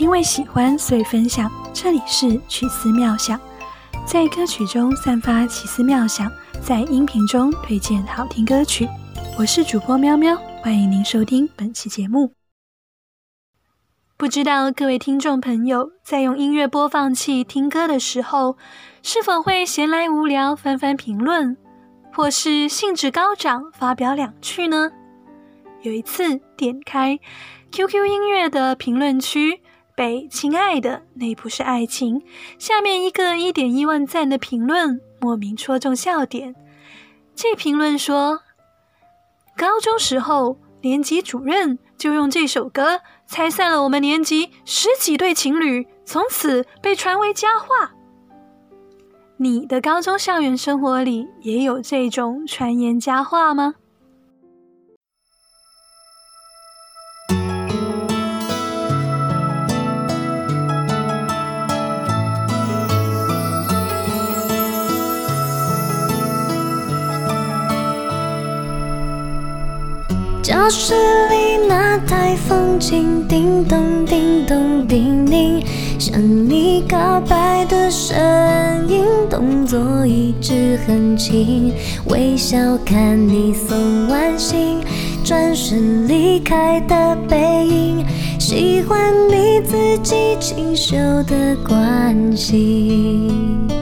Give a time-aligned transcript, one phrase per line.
[0.00, 1.52] 因为喜欢，所以分享。
[1.74, 3.38] 这里是曲思妙想，
[4.06, 8.88] 在歌曲中散发奇思妙想，在音频中推荐好听歌曲。
[9.38, 12.32] 我是主播喵喵，欢迎您收听本期节目。
[14.16, 18.56] 不知道各位听众朋友在用音乐播放器听歌的时候，
[19.02, 21.58] 是否会闲来无聊翻翻评论，
[22.14, 24.92] 或是兴致高涨发表两句呢？
[25.82, 27.20] 有一次点开
[27.70, 29.60] QQ 音乐的评论区。
[30.00, 32.22] 被亲爱的那不是爱情，
[32.58, 36.56] 下面一个一点一万赞的评论莫名戳中笑点。
[37.34, 38.40] 这评论说：
[39.58, 47.92] 高中时候年级主任就用这首歌拆散了我们年级十几对情侣，从此被传为佳话。
[49.36, 53.74] 你的高中校园生活里也有这种传言佳话吗？
[70.70, 70.94] 室
[71.28, 75.64] 里那台风琴，叮咚叮咚叮咛，
[75.98, 78.16] 向你告白的声
[78.88, 81.72] 音，动作一直很轻，
[82.06, 84.78] 微笑看你送完信，
[85.24, 88.06] 转身离开的背影，
[88.38, 93.79] 喜欢你自己清秀的关心。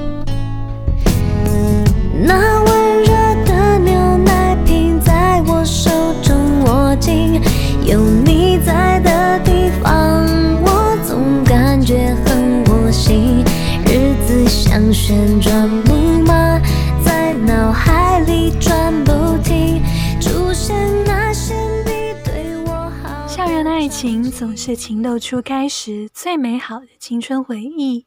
[15.09, 16.61] 旋转木马，
[17.03, 19.83] 在脑海里转不停，
[20.20, 23.27] 出现那些你对我好。
[23.27, 28.05] 校园爱情总是情窦初开时最美好的青春回忆，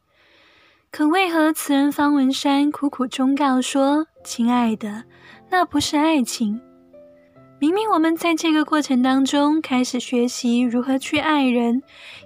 [0.92, 5.02] 可为何词人方文山苦苦忠告说：“亲爱的，
[5.50, 6.60] 那不是爱情。”
[7.62, 11.80] 明明我们在这个过程当中开始学习如何去爱人，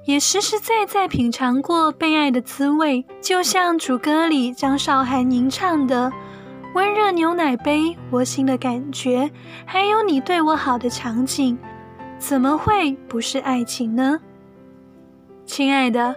[0.07, 6.11] 也实实在在品尝过被爱的滋味，就像主歌里张韶涵吟唱的
[6.75, 9.31] “温热牛奶杯，窝心的感觉”，
[9.67, 11.59] 还有你对我好的场景，
[12.17, 14.19] 怎么会不是爱情呢？
[15.45, 16.17] 亲爱的，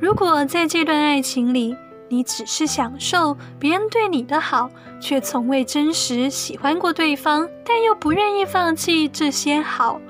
[0.00, 1.76] 如果在这段爱情里，
[2.08, 10.00] 你只是享受别人对你的好，却从未真实喜欢过对方，但又不愿意放弃这些好，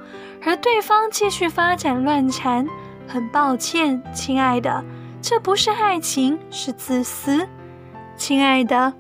[0.43, 2.67] 而对方继续发展乱缠。
[3.09, 4.85] 很抱歉，亲爱的，
[5.23, 7.47] 这不是爱情，是自私。
[8.17, 8.95] 亲爱的，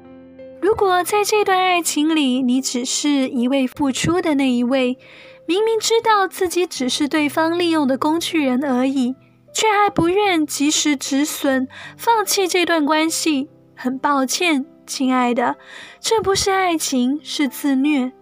[0.60, 4.96] 如果在这段爱情里，你只是一位付出的那一位，
[5.44, 9.16] 明明知道自己只是对方利用的工具人而已。
[9.56, 13.48] 却还不愿及时止损，放弃这段关系。
[13.74, 15.56] 很抱歉，亲爱的，
[15.98, 18.12] 这不是爱情，是自虐。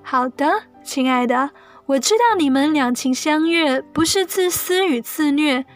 [0.00, 1.50] 好的，亲爱的，
[1.86, 5.66] 我知道你们两情相悦不是自私与自虐，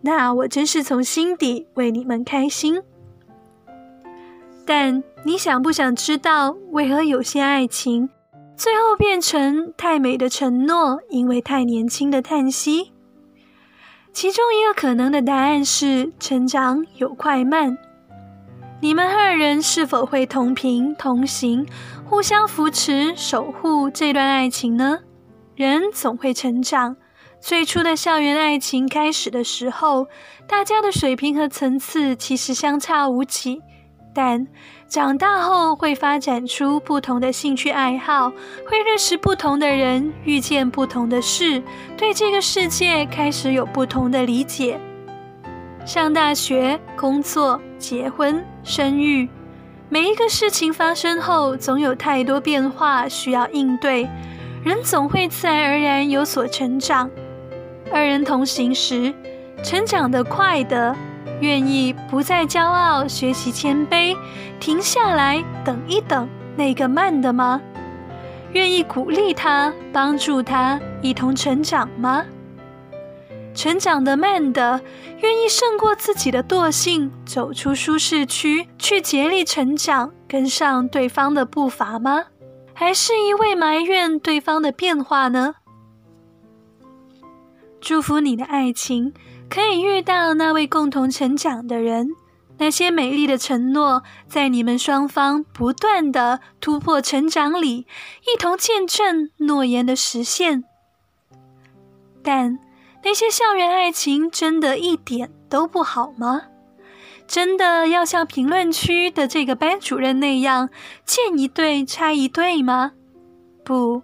[0.00, 2.82] 那我真是从心底为你们开心。
[4.66, 8.10] 但你想不想知道，为何有些爱情
[8.56, 12.90] 最后变成太美的承诺，因为太年轻的叹息？
[14.12, 17.76] 其中一个可能的答案是成长有快慢。
[18.80, 21.66] 你们二人是否会同频同行，
[22.04, 24.98] 互相扶持守护这段爱情呢？
[25.56, 26.96] 人总会成长。
[27.40, 30.06] 最初的校园爱情开始的时候，
[30.46, 33.60] 大家的水平和层次其实相差无几，
[34.14, 34.46] 但。
[34.88, 38.30] 长大后会发展出不同的兴趣爱好，
[38.68, 41.62] 会认识不同的人，遇见不同的事，
[41.96, 44.78] 对这个世界开始有不同的理解。
[45.86, 49.28] 上大学、工作、结婚、生育，
[49.88, 54.06] 每一个事情发生后，总有太多变化需要应对，
[54.62, 57.10] 人总会自然而然有所成长。
[57.90, 59.14] 二人同行时，
[59.64, 60.94] 成长得快的。
[61.40, 64.16] 愿意不再骄傲，学习谦卑，
[64.60, 67.60] 停下来等一等那个慢的吗？
[68.52, 72.24] 愿意鼓励他，帮助他一同成长吗？
[73.54, 74.80] 成长的慢的，
[75.20, 82.26] 愿意胜过自己的惰性，走出舒适区，去竭力成长，跟上对方的步伐吗？
[82.74, 85.54] 还是一味埋怨对方的变化呢？
[87.80, 89.12] 祝福你的爱情。
[89.52, 92.08] 可以遇到那位共同成长的人，
[92.56, 97.86] 那些美丽的承诺，在你们双方不断的突破成长里，
[98.22, 100.64] 一同见证诺言的实现。
[102.22, 102.58] 但
[103.04, 106.44] 那些校园爱情真的一点都不好吗？
[107.26, 110.70] 真的要像评论区的这个班主任那样
[111.04, 112.92] 见一对拆一对吗？
[113.62, 114.02] 不，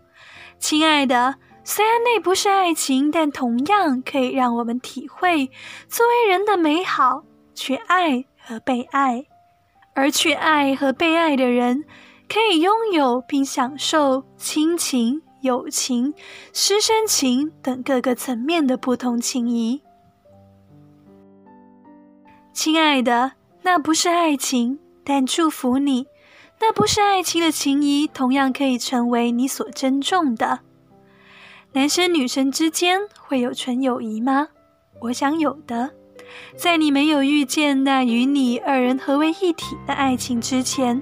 [0.59, 1.37] 亲爱的，
[1.71, 5.51] 虽然那不是爱情，但同样可以让我们体会
[5.87, 7.25] 作为人的美好，
[7.55, 9.27] 去爱和被爱。
[9.93, 11.85] 而去爱和被爱的人，
[12.27, 16.15] 可以拥有并享受亲情、友情、
[16.55, 19.83] 师生情等各个层面的不同情谊。
[22.55, 26.07] 亲爱的，那不是爱情，但祝福你，
[26.61, 30.61] 那不是爱情的情谊，同样可以成为你所珍重的。
[31.73, 34.49] 男生女生之间会有纯友谊吗？
[35.01, 35.91] 我想有的。
[36.57, 41.01] 在你没有遇见那与你二人合为一体的爱情之前，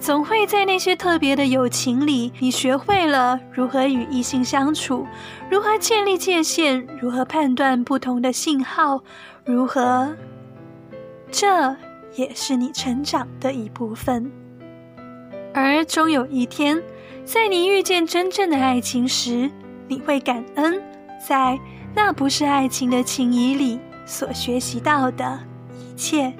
[0.00, 5.06] 总会在那些特别的友情里，你学会了如何与异性相处，
[5.48, 9.02] 如何建立界限，如何判断不同的信号，
[9.44, 10.16] 如何……
[11.30, 11.76] 这
[12.16, 14.30] 也是你成长的一部分。
[15.54, 16.82] 而终有一天，
[17.24, 19.50] 在你遇见真正的爱情时，
[19.90, 20.80] 你会感恩，
[21.28, 21.58] 在
[21.94, 23.78] 那不是爱情的情谊里。
[24.06, 25.38] 所学习到的
[25.72, 26.32] 一切。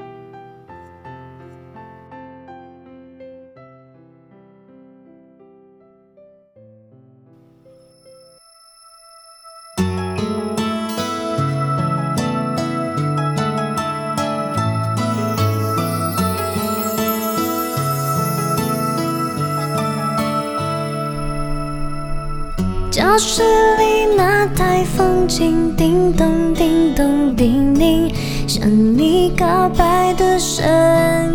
[22.90, 23.42] 教室
[23.78, 28.12] 里那台风琴，叮咚叮咚叮咛，
[28.48, 30.66] 向你告白的声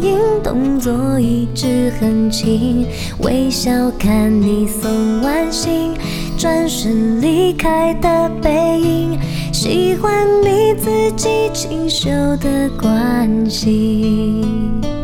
[0.02, 2.86] 音，动作一直很轻，
[3.20, 5.94] 微笑看你送完信，
[6.38, 9.18] 转身离开的背影，
[9.54, 14.95] 喜欢你自己清秀的关心。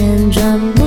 [0.00, 0.79] 旋转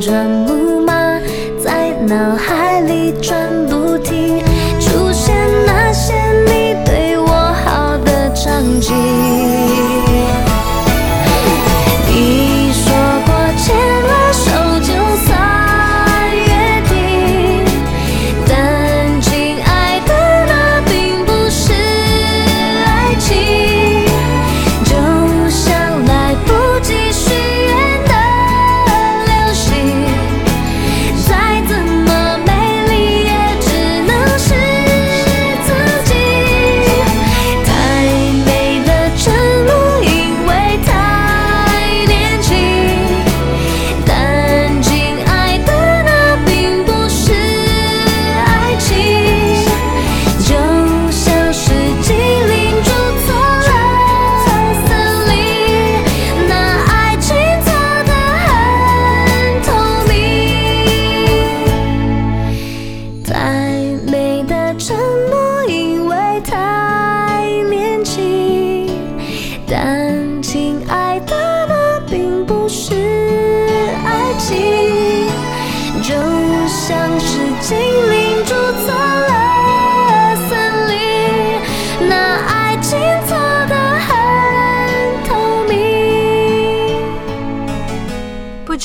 [0.00, 0.59] 转不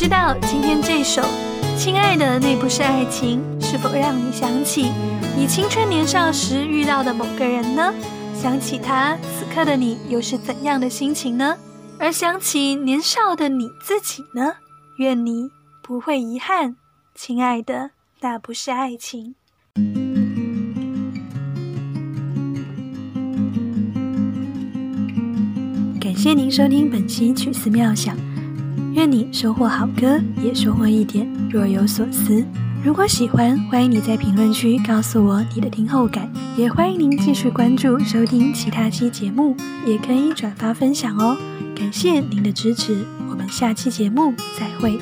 [0.05, 1.19] 知道今天这首
[1.75, 4.91] 《亲爱的，那不是爱情》是否让你想起
[5.35, 7.91] 你青春年少时遇到的某个人呢？
[8.35, 11.57] 想起他，此刻的你又是怎样的心情呢？
[11.97, 14.53] 而想起年少的你自己呢？
[14.99, 15.49] 愿你
[15.81, 16.75] 不会遗憾，
[17.15, 19.33] 亲爱的，那不是爱情。
[25.99, 28.15] 感谢您收听本期曲思妙想，
[28.95, 32.41] 愿你收获好歌，也收获一点若有所思。
[32.81, 39.53] 如果喜欢，欢迎你在评论区告诉我你的听后感，也欢迎您继续关注收听其他期节目，
[39.85, 41.35] 也可以转发分享哦。
[41.75, 44.97] 感谢您的支持，我们下期节目再会。